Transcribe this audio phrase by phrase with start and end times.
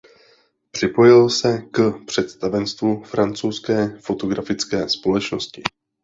[0.71, 5.63] Připojil se k představenstvu Francouzské fotografické společnosti.